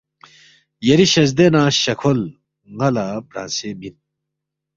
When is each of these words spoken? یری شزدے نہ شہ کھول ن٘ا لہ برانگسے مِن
یری 0.87 1.07
شزدے 1.13 1.47
نہ 1.53 1.61
شہ 1.81 1.93
کھول 1.99 2.19
ن٘ا 2.77 2.87
لہ 2.95 3.05
برانگسے 3.27 3.69
مِن 3.79 3.95